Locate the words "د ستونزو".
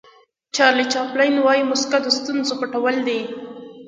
2.03-2.53